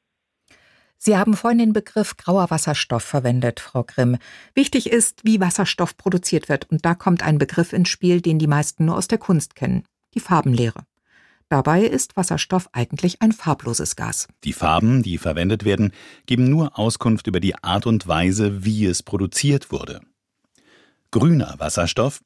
Sie 1.04 1.16
haben 1.16 1.34
vorhin 1.34 1.58
den 1.58 1.72
Begriff 1.72 2.16
grauer 2.16 2.50
Wasserstoff 2.50 3.02
verwendet, 3.02 3.58
Frau 3.58 3.82
Grimm. 3.82 4.18
Wichtig 4.54 4.88
ist, 4.92 5.24
wie 5.24 5.40
Wasserstoff 5.40 5.96
produziert 5.96 6.48
wird. 6.48 6.70
Und 6.70 6.84
da 6.84 6.94
kommt 6.94 7.24
ein 7.24 7.38
Begriff 7.38 7.72
ins 7.72 7.88
Spiel, 7.88 8.20
den 8.20 8.38
die 8.38 8.46
meisten 8.46 8.84
nur 8.84 8.96
aus 8.96 9.08
der 9.08 9.18
Kunst 9.18 9.56
kennen. 9.56 9.84
Die 10.14 10.20
Farbenlehre. 10.20 10.84
Dabei 11.52 11.82
ist 11.82 12.16
Wasserstoff 12.16 12.70
eigentlich 12.72 13.20
ein 13.20 13.30
farbloses 13.30 13.94
Gas. 13.94 14.26
Die 14.42 14.54
Farben, 14.54 15.02
die 15.02 15.18
verwendet 15.18 15.66
werden, 15.66 15.92
geben 16.24 16.48
nur 16.48 16.78
Auskunft 16.78 17.26
über 17.26 17.40
die 17.40 17.62
Art 17.62 17.84
und 17.84 18.08
Weise, 18.08 18.64
wie 18.64 18.86
es 18.86 19.02
produziert 19.02 19.70
wurde. 19.70 20.00
Grüner 21.10 21.56
Wasserstoff 21.58 22.22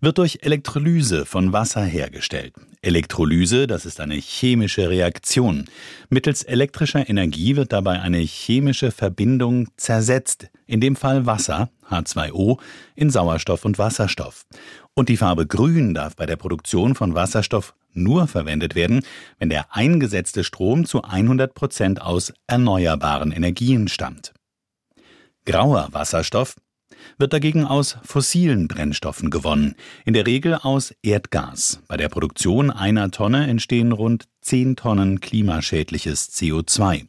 wird 0.00 0.16
durch 0.16 0.38
Elektrolyse 0.40 1.26
von 1.26 1.52
Wasser 1.52 1.84
hergestellt. 1.84 2.54
Elektrolyse, 2.80 3.66
das 3.66 3.84
ist 3.84 4.00
eine 4.00 4.14
chemische 4.14 4.88
Reaktion. 4.88 5.66
Mittels 6.08 6.42
elektrischer 6.42 7.06
Energie 7.10 7.56
wird 7.56 7.70
dabei 7.70 8.00
eine 8.00 8.20
chemische 8.20 8.92
Verbindung 8.92 9.68
zersetzt, 9.76 10.48
in 10.66 10.80
dem 10.80 10.96
Fall 10.96 11.26
Wasser, 11.26 11.68
H2O, 11.90 12.58
in 12.94 13.10
Sauerstoff 13.10 13.66
und 13.66 13.76
Wasserstoff. 13.76 14.46
Und 14.94 15.10
die 15.10 15.18
Farbe 15.18 15.46
Grün 15.46 15.92
darf 15.92 16.16
bei 16.16 16.24
der 16.24 16.36
Produktion 16.36 16.94
von 16.94 17.14
Wasserstoff 17.14 17.74
nur 17.92 18.26
verwendet 18.26 18.74
werden, 18.74 19.02
wenn 19.38 19.48
der 19.48 19.74
eingesetzte 19.74 20.44
Strom 20.44 20.84
zu 20.84 21.02
100 21.02 21.54
Prozent 21.54 22.02
aus 22.02 22.32
erneuerbaren 22.46 23.32
Energien 23.32 23.88
stammt. 23.88 24.32
Grauer 25.44 25.88
Wasserstoff 25.92 26.56
wird 27.18 27.32
dagegen 27.32 27.64
aus 27.64 27.98
fossilen 28.04 28.68
Brennstoffen 28.68 29.30
gewonnen, 29.30 29.74
in 30.04 30.14
der 30.14 30.26
Regel 30.26 30.54
aus 30.54 30.94
Erdgas. 31.02 31.80
Bei 31.88 31.96
der 31.96 32.08
Produktion 32.08 32.70
einer 32.70 33.10
Tonne 33.10 33.46
entstehen 33.48 33.92
rund 33.92 34.28
10 34.42 34.76
Tonnen 34.76 35.20
klimaschädliches 35.20 36.30
CO2. 36.32 37.06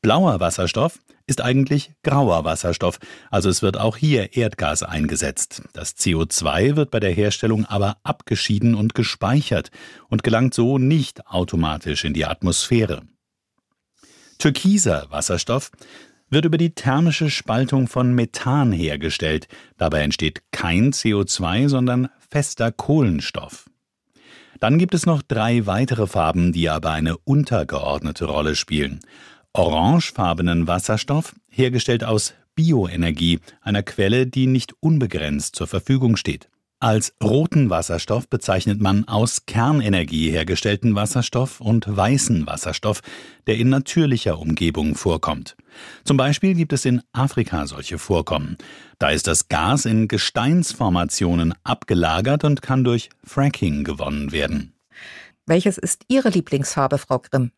Blauer 0.00 0.40
Wasserstoff 0.40 0.98
ist 1.26 1.40
eigentlich 1.40 1.92
grauer 2.02 2.44
Wasserstoff, 2.44 2.98
also 3.30 3.48
es 3.48 3.62
wird 3.62 3.78
auch 3.78 3.96
hier 3.96 4.36
Erdgas 4.36 4.82
eingesetzt. 4.82 5.62
Das 5.72 5.96
CO2 5.96 6.76
wird 6.76 6.90
bei 6.90 7.00
der 7.00 7.12
Herstellung 7.12 7.64
aber 7.64 7.98
abgeschieden 8.02 8.74
und 8.74 8.94
gespeichert 8.94 9.70
und 10.08 10.22
gelangt 10.22 10.54
so 10.54 10.78
nicht 10.78 11.26
automatisch 11.26 12.04
in 12.04 12.14
die 12.14 12.24
Atmosphäre. 12.24 13.02
Türkiser 14.38 15.06
Wasserstoff 15.10 15.70
wird 16.28 16.46
über 16.46 16.58
die 16.58 16.74
thermische 16.74 17.30
Spaltung 17.30 17.86
von 17.86 18.14
Methan 18.14 18.72
hergestellt. 18.72 19.48
Dabei 19.76 20.00
entsteht 20.00 20.42
kein 20.50 20.92
CO2, 20.92 21.68
sondern 21.68 22.08
fester 22.30 22.72
Kohlenstoff. 22.72 23.68
Dann 24.58 24.78
gibt 24.78 24.94
es 24.94 25.06
noch 25.06 25.22
drei 25.22 25.66
weitere 25.66 26.06
Farben, 26.06 26.52
die 26.52 26.70
aber 26.70 26.92
eine 26.92 27.18
untergeordnete 27.18 28.24
Rolle 28.24 28.54
spielen 28.54 29.00
orangefarbenen 29.52 30.66
Wasserstoff, 30.66 31.34
hergestellt 31.48 32.04
aus 32.04 32.34
Bioenergie, 32.54 33.40
einer 33.60 33.82
Quelle, 33.82 34.26
die 34.26 34.46
nicht 34.46 34.74
unbegrenzt 34.80 35.56
zur 35.56 35.66
Verfügung 35.66 36.16
steht. 36.16 36.48
Als 36.82 37.14
roten 37.22 37.70
Wasserstoff 37.70 38.28
bezeichnet 38.28 38.80
man 38.80 39.06
aus 39.06 39.46
Kernenergie 39.46 40.32
hergestellten 40.32 40.96
Wasserstoff 40.96 41.60
und 41.60 41.86
weißen 41.86 42.44
Wasserstoff, 42.48 43.02
der 43.46 43.56
in 43.56 43.68
natürlicher 43.68 44.40
Umgebung 44.40 44.96
vorkommt. 44.96 45.56
Zum 46.02 46.16
Beispiel 46.16 46.54
gibt 46.54 46.72
es 46.72 46.84
in 46.84 47.00
Afrika 47.12 47.68
solche 47.68 47.98
Vorkommen. 47.98 48.56
Da 48.98 49.10
ist 49.10 49.28
das 49.28 49.48
Gas 49.48 49.84
in 49.84 50.08
Gesteinsformationen 50.08 51.54
abgelagert 51.62 52.42
und 52.42 52.62
kann 52.62 52.82
durch 52.82 53.10
Fracking 53.22 53.84
gewonnen 53.84 54.32
werden. 54.32 54.72
Welches 55.46 55.78
ist 55.78 56.02
Ihre 56.08 56.30
Lieblingsfarbe, 56.30 56.98
Frau 56.98 57.20
Grimm? 57.20 57.52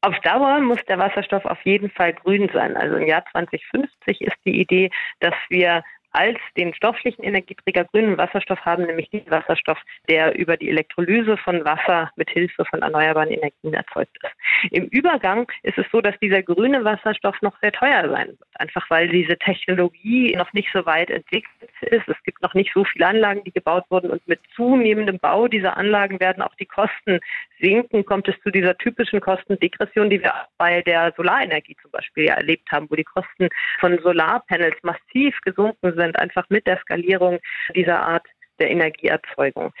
Auf 0.00 0.18
Dauer 0.20 0.60
muss 0.60 0.84
der 0.84 0.98
Wasserstoff 0.98 1.44
auf 1.44 1.60
jeden 1.64 1.90
Fall 1.90 2.12
grün 2.12 2.48
sein. 2.52 2.76
Also 2.76 2.96
im 2.96 3.06
Jahr 3.06 3.24
2050 3.32 4.20
ist 4.20 4.36
die 4.44 4.60
Idee, 4.60 4.90
dass 5.20 5.34
wir 5.48 5.82
als 6.12 6.38
den 6.56 6.74
stofflichen 6.74 7.22
Energieträger 7.22 7.84
grünen 7.84 8.16
Wasserstoff 8.16 8.60
haben, 8.64 8.84
nämlich 8.84 9.10
den 9.10 9.30
Wasserstoff, 9.30 9.78
der 10.08 10.38
über 10.38 10.56
die 10.56 10.70
Elektrolyse 10.70 11.36
von 11.36 11.64
Wasser 11.64 12.10
mit 12.16 12.30
Hilfe 12.30 12.64
von 12.64 12.82
erneuerbaren 12.82 13.30
Energien 13.30 13.74
erzeugt 13.74 14.16
ist. 14.22 14.72
Im 14.72 14.84
Übergang 14.86 15.50
ist 15.62 15.78
es 15.78 15.86
so, 15.92 16.00
dass 16.00 16.18
dieser 16.20 16.42
grüne 16.42 16.84
Wasserstoff 16.84 17.40
noch 17.42 17.58
sehr 17.60 17.72
teuer 17.72 18.08
sein 18.08 18.28
wird, 18.28 18.47
einfach 18.58 18.88
weil 18.90 19.08
diese 19.08 19.36
Technologie 19.38 20.34
noch 20.36 20.52
nicht 20.52 20.68
so 20.72 20.84
weit 20.86 21.10
entwickelt 21.10 21.70
ist. 21.82 22.08
Es 22.08 22.22
gibt 22.24 22.42
noch 22.42 22.54
nicht 22.54 22.72
so 22.74 22.84
viele 22.84 23.06
Anlagen, 23.06 23.44
die 23.44 23.52
gebaut 23.52 23.84
wurden 23.88 24.10
und 24.10 24.26
mit 24.26 24.40
zunehmendem 24.54 25.18
Bau 25.18 25.48
dieser 25.48 25.76
Anlagen 25.76 26.20
werden 26.20 26.42
auch 26.42 26.54
die 26.56 26.66
Kosten 26.66 27.20
sinken. 27.60 28.04
Kommt 28.04 28.28
es 28.28 28.34
zu 28.42 28.50
dieser 28.50 28.76
typischen 28.76 29.20
Kostendegression, 29.20 30.10
die 30.10 30.22
wir 30.22 30.32
bei 30.58 30.82
der 30.82 31.12
Solarenergie 31.16 31.76
zum 31.80 31.90
Beispiel 31.90 32.24
ja 32.24 32.34
erlebt 32.34 32.70
haben, 32.72 32.90
wo 32.90 32.94
die 32.94 33.04
Kosten 33.04 33.48
von 33.80 33.98
Solarpanels 34.02 34.76
massiv 34.82 35.38
gesunken 35.42 35.94
sind, 35.96 36.18
einfach 36.18 36.44
mit 36.48 36.66
der 36.66 36.78
Skalierung 36.78 37.38
dieser 37.74 38.00
Art 38.00 38.26
der 38.58 38.70
Energieerzeugung. 38.70 39.72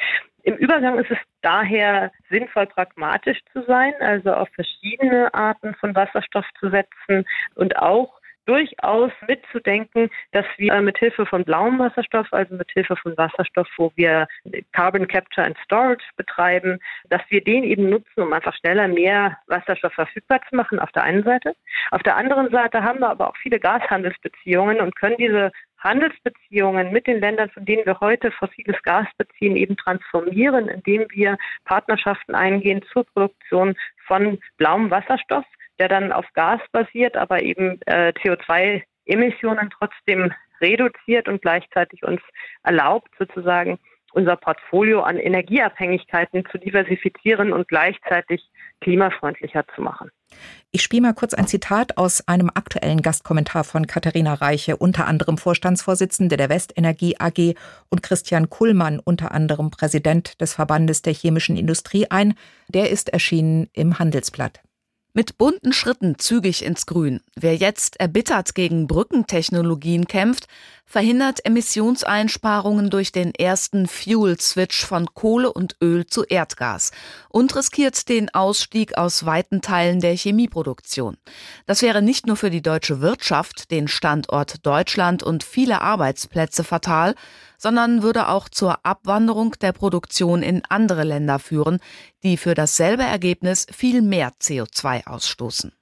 Im 0.44 0.56
Übergang 0.56 0.98
ist 0.98 1.10
es 1.10 1.18
daher 1.42 2.10
sinnvoll, 2.30 2.66
pragmatisch 2.66 3.38
zu 3.52 3.62
sein, 3.64 3.92
also 4.00 4.32
auf 4.32 4.48
verschiedene 4.54 5.32
Arten 5.34 5.74
von 5.74 5.94
Wasserstoff 5.94 6.46
zu 6.58 6.70
setzen 6.70 7.26
und 7.54 7.76
auch 7.76 8.17
durchaus 8.48 9.12
mitzudenken, 9.28 10.10
dass 10.32 10.46
wir 10.56 10.80
mit 10.80 10.96
Hilfe 10.98 11.26
von 11.26 11.44
blauem 11.44 11.78
Wasserstoff, 11.78 12.26
also 12.32 12.54
mit 12.54 12.70
Hilfe 12.72 12.96
von 12.96 13.16
Wasserstoff, 13.16 13.68
wo 13.76 13.92
wir 13.96 14.26
Carbon 14.72 15.06
Capture 15.06 15.46
and 15.46 15.56
Storage 15.64 16.04
betreiben, 16.16 16.78
dass 17.10 17.20
wir 17.28 17.44
den 17.44 17.62
eben 17.62 17.90
nutzen, 17.90 18.22
um 18.22 18.32
einfach 18.32 18.54
schneller 18.54 18.88
mehr 18.88 19.36
Wasserstoff 19.48 19.92
verfügbar 19.92 20.40
zu 20.48 20.56
machen 20.56 20.78
auf 20.78 20.90
der 20.92 21.02
einen 21.02 21.22
Seite. 21.24 21.54
Auf 21.90 22.02
der 22.02 22.16
anderen 22.16 22.50
Seite 22.50 22.82
haben 22.82 23.00
wir 23.00 23.10
aber 23.10 23.28
auch 23.28 23.36
viele 23.36 23.60
Gashandelsbeziehungen 23.60 24.80
und 24.80 24.96
können 24.96 25.16
diese 25.18 25.52
Handelsbeziehungen 25.80 26.90
mit 26.90 27.06
den 27.06 27.20
Ländern, 27.20 27.50
von 27.50 27.64
denen 27.64 27.84
wir 27.86 28.00
heute 28.00 28.32
fossiles 28.32 28.82
Gas 28.82 29.06
beziehen, 29.16 29.56
eben 29.56 29.76
transformieren, 29.76 30.68
indem 30.68 31.06
wir 31.10 31.36
Partnerschaften 31.66 32.34
eingehen 32.34 32.82
zur 32.92 33.04
Produktion 33.04 33.76
von 34.06 34.38
blauem 34.56 34.90
Wasserstoff 34.90 35.44
der 35.78 35.88
dann 35.88 36.12
auf 36.12 36.26
Gas 36.34 36.60
basiert, 36.72 37.16
aber 37.16 37.42
eben 37.42 37.80
äh, 37.86 38.12
CO2-Emissionen 38.22 39.70
trotzdem 39.70 40.32
reduziert 40.60 41.28
und 41.28 41.42
gleichzeitig 41.42 42.02
uns 42.02 42.20
erlaubt, 42.62 43.10
sozusagen 43.18 43.78
unser 44.12 44.36
Portfolio 44.36 45.02
an 45.02 45.18
Energieabhängigkeiten 45.18 46.44
zu 46.50 46.58
diversifizieren 46.58 47.52
und 47.52 47.68
gleichzeitig 47.68 48.42
klimafreundlicher 48.80 49.64
zu 49.74 49.82
machen. 49.82 50.10
Ich 50.70 50.82
spiele 50.82 51.02
mal 51.02 51.14
kurz 51.14 51.34
ein 51.34 51.46
Zitat 51.46 51.96
aus 51.96 52.26
einem 52.26 52.50
aktuellen 52.52 53.00
Gastkommentar 53.00 53.64
von 53.64 53.86
Katharina 53.86 54.34
Reiche, 54.34 54.76
unter 54.76 55.06
anderem 55.06 55.38
Vorstandsvorsitzende 55.38 56.36
der 56.36 56.48
Westenergie 56.48 57.16
AG 57.18 57.54
und 57.90 58.02
Christian 58.02 58.50
Kuhlmann, 58.50 58.98
unter 58.98 59.32
anderem 59.32 59.70
Präsident 59.70 60.40
des 60.40 60.54
Verbandes 60.54 61.02
der 61.02 61.14
chemischen 61.14 61.56
Industrie 61.56 62.06
ein. 62.10 62.34
Der 62.68 62.90
ist 62.90 63.10
erschienen 63.10 63.68
im 63.72 63.98
Handelsblatt. 63.98 64.60
Mit 65.18 65.36
bunten 65.36 65.72
Schritten 65.72 66.16
zügig 66.16 66.64
ins 66.64 66.86
Grün. 66.86 67.18
Wer 67.34 67.56
jetzt 67.56 67.98
erbittert 67.98 68.54
gegen 68.54 68.86
Brückentechnologien 68.86 70.06
kämpft, 70.06 70.46
verhindert 70.86 71.44
Emissionseinsparungen 71.44 72.88
durch 72.88 73.10
den 73.10 73.34
ersten 73.34 73.88
Fuel-Switch 73.88 74.86
von 74.86 75.12
Kohle 75.14 75.52
und 75.52 75.74
Öl 75.82 76.06
zu 76.06 76.22
Erdgas 76.22 76.92
und 77.30 77.56
riskiert 77.56 78.08
den 78.08 78.32
Ausstieg 78.32 78.96
aus 78.96 79.26
weiten 79.26 79.60
Teilen 79.60 79.98
der 79.98 80.14
Chemieproduktion. 80.14 81.16
Das 81.66 81.82
wäre 81.82 82.00
nicht 82.00 82.28
nur 82.28 82.36
für 82.36 82.50
die 82.50 82.62
deutsche 82.62 83.00
Wirtschaft, 83.00 83.72
den 83.72 83.88
Standort 83.88 84.64
Deutschland 84.64 85.24
und 85.24 85.42
viele 85.42 85.80
Arbeitsplätze 85.80 86.62
fatal, 86.62 87.16
sondern 87.58 88.02
würde 88.02 88.28
auch 88.28 88.48
zur 88.48 88.86
Abwanderung 88.86 89.54
der 89.60 89.72
Produktion 89.72 90.42
in 90.42 90.62
andere 90.70 91.04
Länder 91.04 91.38
führen, 91.38 91.80
die 92.22 92.38
für 92.38 92.54
dasselbe 92.54 93.02
Ergebnis 93.02 93.66
viel 93.70 94.00
mehr 94.00 94.30
CO2 94.40 95.06
ausstoßen. 95.06 95.72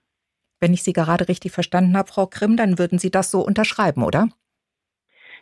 Wenn 0.59 0.73
ich 0.73 0.83
Sie 0.83 0.95
gerade 0.95 1.28
richtig 1.28 1.52
verstanden 1.52 1.97
habe, 1.97 2.09
Frau 2.09 2.26
Grimm, 2.26 2.56
dann 2.56 2.78
würden 2.78 2.99
Sie 2.99 3.11
das 3.11 3.30
so 3.30 3.40
unterschreiben, 3.40 4.02
oder? 4.02 4.28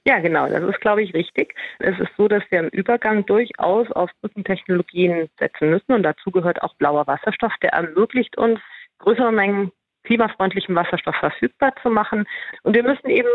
Ja, 0.07 0.19
genau, 0.19 0.49
das 0.49 0.63
ist, 0.65 0.81
glaube 0.83 1.03
ich, 1.03 1.15
richtig. 1.15 1.55
Es 1.79 1.99
ist 1.99 2.11
so, 2.19 2.29
dass 2.29 2.43
wir 2.51 2.61
im 2.61 2.69
Übergang 2.69 3.25
durchaus 3.25 3.91
auf 3.93 4.11
Brückentechnologien 4.21 5.31
setzen 5.39 5.71
müssen 5.71 5.93
und 5.93 6.03
dazu 6.03 6.31
gehört 6.31 6.63
auch 6.63 6.75
blauer 6.75 7.07
Wasserstoff, 7.07 7.53
der 7.63 7.73
ermöglicht 7.73 8.37
uns, 8.37 8.61
größere 8.99 9.33
Mengen 9.33 9.73
klimafreundlichen 10.05 10.75
Wasserstoff 10.75 11.17
verfügbar 11.17 11.73
zu 11.83 11.89
machen. 11.89 12.27
Und 12.63 12.75
wir 12.75 12.83
müssen 12.83 13.09
eben 13.09 13.31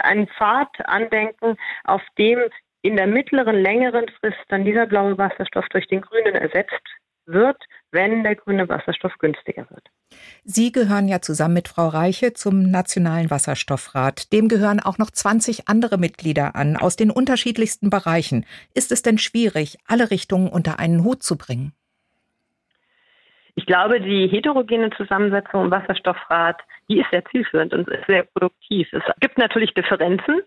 einen 0.00 0.28
Pfad 0.28 0.68
andenken, 0.86 1.56
auf 1.84 2.02
dem 2.18 2.40
in 2.82 2.96
der 2.96 3.06
mittleren, 3.06 3.56
längeren 3.56 4.06
Frist 4.20 4.38
dann 4.48 4.64
dieser 4.64 4.86
blaue 4.86 5.18
Wasserstoff 5.18 5.66
durch 5.70 5.88
den 5.88 6.02
grünen 6.02 6.34
ersetzt 6.34 6.82
wird, 7.26 7.56
wenn 7.90 8.22
der 8.22 8.36
grüne 8.36 8.68
Wasserstoff 8.68 9.12
günstiger 9.18 9.66
wird. 9.70 9.88
Sie 10.44 10.70
gehören 10.70 11.08
ja 11.08 11.20
zusammen 11.20 11.54
mit 11.54 11.68
Frau 11.68 11.88
Reiche 11.88 12.32
zum 12.32 12.70
Nationalen 12.70 13.30
Wasserstoffrat. 13.30 14.32
Dem 14.32 14.48
gehören 14.48 14.78
auch 14.80 14.98
noch 14.98 15.10
20 15.10 15.68
andere 15.68 15.98
Mitglieder 15.98 16.54
an 16.54 16.76
aus 16.76 16.94
den 16.94 17.10
unterschiedlichsten 17.10 17.90
Bereichen. 17.90 18.46
Ist 18.74 18.92
es 18.92 19.02
denn 19.02 19.18
schwierig, 19.18 19.78
alle 19.86 20.10
Richtungen 20.10 20.48
unter 20.48 20.78
einen 20.78 21.02
Hut 21.02 21.22
zu 21.24 21.36
bringen? 21.36 21.72
Ich 23.56 23.66
glaube, 23.66 24.00
die 24.00 24.28
heterogene 24.28 24.90
Zusammensetzung 24.90 25.64
im 25.64 25.70
Wasserstoffrat, 25.70 26.60
die 26.88 27.00
ist 27.00 27.10
sehr 27.10 27.24
zielführend 27.24 27.72
und 27.72 27.88
ist 27.88 28.06
sehr 28.06 28.22
produktiv. 28.22 28.88
Es 28.92 29.02
gibt 29.20 29.38
natürlich 29.38 29.72
Differenzen 29.74 30.42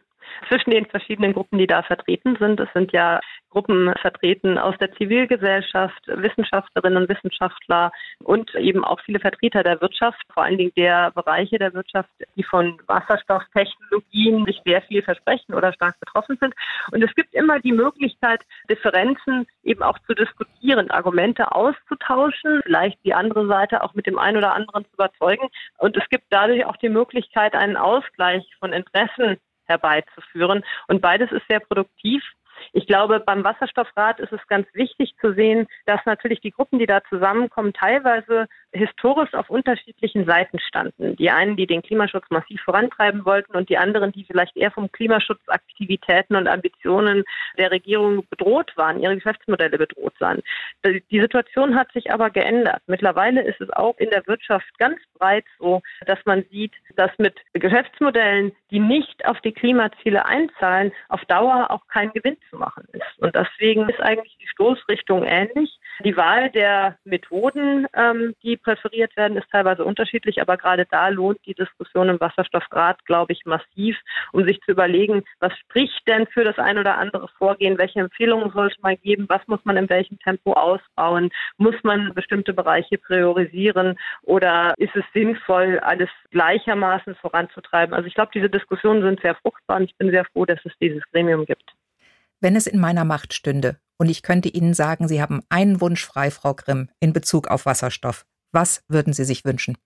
zwischen 0.48 0.72
den 0.72 0.86
verschiedenen 0.86 1.34
Gruppen, 1.34 1.58
die 1.58 1.68
da 1.68 1.84
vertreten 1.84 2.38
sind. 2.40 2.60
Es 2.60 2.70
sind 2.74 2.92
ja 2.92 3.20
Gruppen 3.50 3.92
vertreten 4.00 4.58
aus 4.58 4.76
der 4.80 4.92
Zivilgesellschaft, 4.94 6.08
Wissenschaftlerinnen 6.08 7.04
und 7.04 7.10
Wissenschaftler 7.10 7.92
und 8.24 8.54
eben 8.56 8.84
auch 8.84 9.00
viele 9.02 9.20
Vertreter 9.20 9.64
der 9.64 9.82
Wirtschaft, 9.82 10.22
vor 10.34 10.44
allen 10.44 10.58
Dingen 10.58 10.72
der 10.78 11.12
Bereiche 11.12 11.58
der 11.58 11.74
Wirtschaft, 11.74 12.10
die 12.36 12.44
von 12.44 12.80
Wasserstofftechnologien 12.86 14.46
sich 14.46 14.62
sehr 14.66 14.82
viel 14.84 15.02
versprechen 15.02 15.56
oder 15.56 15.74
stark 15.74 16.00
betroffen 16.00 16.38
sind. 16.40 16.54
Und 16.92 17.04
es 17.04 17.14
gibt 17.16 17.34
immer 17.34 17.60
die 17.60 17.72
Möglichkeit, 17.72 18.42
Differenzen 18.70 19.48
eben 19.64 19.82
auch 19.82 19.98
zu 20.00 20.14
diskutieren, 20.14 20.92
Argumente 20.92 21.52
auszutauschen, 21.52 22.62
vielleicht 22.64 23.04
die 23.04 23.14
andere 23.16 23.48
Seite 23.48 23.84
auch 23.84 23.96
mit 23.96 24.06
dem 24.06 24.20
einen 24.20 24.38
oder 24.38 24.54
anderen 24.54 24.86
zu 24.86 24.94
überzeugen. 24.94 25.48
Und 25.80 25.98
es 25.98 26.08
gibt 26.10 26.26
dadurch 26.30 26.66
auch 26.66 26.78
die 26.78 26.90
Möglichkeit, 26.90 27.56
einen 27.56 27.78
Ausgleich 27.78 28.46
von 28.60 28.74
Interessen 28.74 29.38
herbeizuführen. 29.70 30.66
Und 30.88 31.02
beides 31.02 31.32
ist 31.32 31.48
sehr 31.48 31.62
produktiv. 31.62 32.24
Ich 32.74 32.88
glaube, 32.88 33.20
beim 33.20 33.44
Wasserstoffrat 33.44 34.20
ist 34.20 34.32
es 34.32 34.46
ganz 34.48 34.68
wichtig 34.74 35.14
zu 35.22 35.34
sehen, 35.34 35.68
dass 35.86 36.00
natürlich 36.06 36.42
die 36.42 36.52
Gruppen, 36.52 36.80
die 36.80 36.86
da 36.86 37.02
zusammenkommen, 37.10 37.74
teilweise 37.74 38.48
historisch 38.72 39.34
auf 39.34 39.50
unterschiedlichen 39.50 40.26
Seiten 40.26 40.60
standen. 40.60 41.16
Die 41.16 41.32
einen, 41.32 41.56
die 41.56 41.68
den 41.68 41.82
Klimaschutz 41.82 42.26
massiv 42.30 42.62
vorantreiben 42.62 43.26
wollten 43.26 43.56
und 43.56 43.70
die 43.70 43.78
anderen, 43.78 44.12
die 44.12 44.26
vielleicht 44.26 44.56
eher 44.56 44.72
vom 44.72 44.92
Klimaschutzaktivitäten 44.92 46.36
und 46.36 46.48
Ambitionen 46.48 47.24
der 47.58 47.72
Regierung 47.72 48.28
bedroht 48.30 48.72
waren, 48.76 49.02
ihre 49.02 49.16
Geschäftsmodelle 49.16 49.78
bedroht 49.78 50.20
waren. 50.20 50.42
Die 50.86 51.20
Situation 51.20 51.76
hat 51.76 51.92
sich 51.94 52.12
aber 52.12 52.30
geändert. 52.30 52.82
Mittlerweile 52.88 53.42
ist 53.42 53.60
es 53.62 53.70
auch 53.72 53.98
in 53.98 54.10
der 54.10 54.26
Wirtschaft 54.28 54.78
ganz 54.78 55.00
breit 55.18 55.46
so, 55.58 55.82
dass 56.06 56.20
man 56.26 56.46
sieht, 56.52 56.74
dass 56.96 57.12
mit 57.18 57.36
Geschäftsmodellen, 57.54 58.52
die 58.72 58.80
nicht 58.80 59.26
auf 59.26 59.40
die 59.42 59.52
Klimaziele 59.52 60.26
einzahlen, 60.26 60.92
auf 61.10 61.24
Dauer 61.26 61.72
auch 61.72 61.88
kein 61.88 62.12
Gewinn 62.14 62.38
zu 62.50 62.58
machen 62.58 62.86
ist. 62.94 63.20
Und 63.20 63.36
deswegen 63.36 63.90
ist 63.90 64.00
eigentlich 64.00 64.38
die 64.42 64.48
Stoßrichtung 64.48 65.24
ähnlich. 65.24 65.80
Die 66.04 66.16
Wahl 66.16 66.50
der 66.50 66.98
Methoden, 67.04 67.88
ähm, 67.94 68.34
die 68.44 68.58
präferiert 68.58 69.16
werden, 69.18 69.38
ist 69.38 69.50
teilweise 69.52 69.84
unterschiedlich, 69.84 70.42
aber 70.42 70.58
gerade 70.58 70.86
da 70.86 71.10
lohnt 71.10 71.40
die 71.46 71.54
Diskussion 71.54 72.10
im 72.10 72.20
Wasserstoffgrad, 72.20 73.04
glaube 73.06 73.34
ich, 73.34 73.46
massiv, 73.46 73.98
um 74.32 74.46
sich 74.46 74.62
zu 74.62 74.72
überlegen, 74.72 75.24
was 75.40 75.58
spricht 75.58 76.08
denn 76.08 76.28
für 76.28 76.44
das 76.44 76.58
ein 76.58 76.78
oder 76.78 76.98
andere 76.98 77.28
Vorgehen, 77.38 77.78
welche 77.78 78.00
Empfehlungen 78.00 78.52
sollte 78.52 78.78
man 78.82 78.96
geben, 79.02 79.26
was 79.28 79.46
muss 79.48 79.64
man 79.66 79.78
in 79.78 79.90
welchem 79.90 80.20
Tempo 80.20 80.54
ausbauen, 80.54 81.30
muss 81.58 81.76
man 81.84 82.14
bestimmte 82.14 82.54
Bereiche 82.54 82.98
priorisieren 82.98 83.98
oder 84.24 84.74
ist 84.78 84.96
es 84.96 85.04
sinnvoll, 85.14 85.80
alles 85.80 86.10
gleichermaßen 86.32 87.16
voranzutreiben. 87.16 87.94
Also 87.94 88.08
ich 88.08 88.14
glaube, 88.14 88.32
diese 88.34 88.50
Diskussionen 88.50 89.02
sind 89.02 89.22
sehr 89.22 89.36
fruchtbar 89.36 89.78
und 89.78 89.84
ich 89.84 89.98
bin 89.98 90.12
sehr 90.12 90.26
froh, 90.26 90.46
dass 90.46 90.60
es 90.64 90.74
dieses 90.80 91.04
Gremium 91.12 91.46
gibt. 91.46 91.74
Wenn 92.42 92.56
es 92.56 92.68
in 92.68 92.80
meiner 92.80 93.04
Macht 93.04 93.34
stünde 93.34 93.80
und 93.98 94.10
ich 94.10 94.24
könnte 94.24 94.48
Ihnen 94.48 94.74
sagen, 94.74 95.08
Sie 95.10 95.22
haben 95.22 95.42
einen 95.50 95.82
Wunsch 95.82 96.06
frei, 96.06 96.32
Frau 96.32 96.54
Grimm, 96.54 96.90
in 97.02 97.12
Bezug 97.12 97.50
auf 97.50 97.66
Wasserstoff, 97.66 98.26
was 98.54 98.86
würden 98.88 99.12
Sie 99.12 99.26
sich 99.26 99.44
wünschen? 99.44 99.78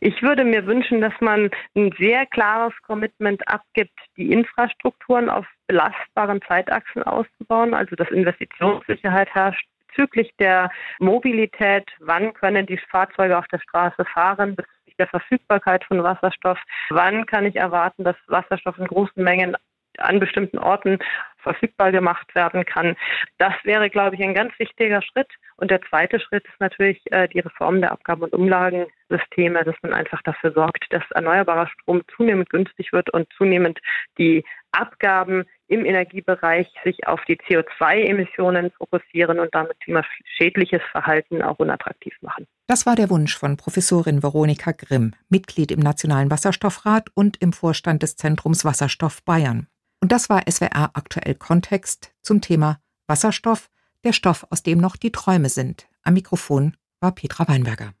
Ich 0.00 0.22
würde 0.22 0.44
mir 0.44 0.64
wünschen, 0.64 1.00
dass 1.00 1.12
man 1.20 1.50
ein 1.74 1.92
sehr 1.98 2.24
klares 2.26 2.72
Commitment 2.86 3.46
abgibt, 3.48 3.98
die 4.16 4.32
Infrastrukturen 4.32 5.28
auf 5.28 5.44
belastbaren 5.66 6.40
Zeitachsen 6.46 7.02
auszubauen, 7.02 7.74
also 7.74 7.96
dass 7.96 8.08
Investitionssicherheit 8.10 9.28
herrscht 9.34 9.66
bezüglich 9.88 10.32
der 10.38 10.70
Mobilität. 11.00 11.90
Wann 11.98 12.32
können 12.32 12.64
die 12.66 12.78
Fahrzeuge 12.90 13.36
auf 13.36 13.48
der 13.48 13.58
Straße 13.58 14.04
fahren? 14.04 14.54
Bezüglich 14.54 14.96
der 14.98 15.08
Verfügbarkeit 15.08 15.84
von 15.84 16.02
Wasserstoff. 16.02 16.58
Wann 16.90 17.26
kann 17.26 17.44
ich 17.44 17.56
erwarten, 17.56 18.04
dass 18.04 18.16
Wasserstoff 18.28 18.78
in 18.78 18.86
großen 18.86 19.22
Mengen 19.22 19.56
an 19.98 20.20
bestimmten 20.20 20.58
Orten 20.58 20.98
verfügbar 21.38 21.92
gemacht 21.92 22.34
werden 22.34 22.64
kann. 22.64 22.96
Das 23.38 23.54
wäre, 23.64 23.90
glaube 23.90 24.16
ich, 24.16 24.22
ein 24.22 24.34
ganz 24.34 24.52
wichtiger 24.58 25.02
Schritt. 25.02 25.28
Und 25.56 25.70
der 25.70 25.80
zweite 25.82 26.20
Schritt 26.20 26.44
ist 26.44 26.60
natürlich 26.60 27.00
äh, 27.10 27.28
die 27.28 27.40
Reform 27.40 27.80
der 27.80 27.92
Abgaben- 27.92 28.22
und 28.22 28.32
Umlagensysteme, 28.32 29.64
dass 29.64 29.76
man 29.82 29.92
einfach 29.92 30.22
dafür 30.22 30.52
sorgt, 30.52 30.84
dass 30.90 31.02
erneuerbarer 31.10 31.68
Strom 31.68 32.02
zunehmend 32.16 32.50
günstig 32.50 32.92
wird 32.92 33.10
und 33.10 33.26
zunehmend 33.36 33.78
die 34.18 34.44
Abgaben 34.72 35.44
im 35.66 35.84
Energiebereich 35.84 36.68
sich 36.84 37.06
auf 37.06 37.24
die 37.24 37.36
CO2-Emissionen 37.36 38.70
fokussieren 38.72 39.38
und 39.38 39.54
damit 39.54 39.80
klimaschädliches 39.80 40.82
Verhalten 40.92 41.42
auch 41.42 41.58
unattraktiv 41.58 42.14
machen. 42.20 42.46
Das 42.66 42.86
war 42.86 42.96
der 42.96 43.10
Wunsch 43.10 43.36
von 43.36 43.56
Professorin 43.56 44.22
Veronika 44.22 44.72
Grimm, 44.72 45.14
Mitglied 45.28 45.72
im 45.72 45.80
Nationalen 45.80 46.30
Wasserstoffrat 46.30 47.08
und 47.14 47.40
im 47.40 47.52
Vorstand 47.52 48.02
des 48.02 48.16
Zentrums 48.16 48.64
Wasserstoff 48.64 49.24
Bayern. 49.24 49.66
Und 50.00 50.12
das 50.12 50.28
war 50.28 50.42
SWR 50.48 50.90
aktuell 50.94 51.34
Kontext 51.34 52.12
zum 52.22 52.40
Thema 52.40 52.80
Wasserstoff, 53.06 53.70
der 54.04 54.12
Stoff, 54.12 54.46
aus 54.50 54.62
dem 54.62 54.78
noch 54.78 54.96
die 54.96 55.12
Träume 55.12 55.48
sind. 55.48 55.88
Am 56.02 56.14
Mikrofon 56.14 56.76
war 57.00 57.12
Petra 57.12 57.48
Weinberger. 57.48 57.94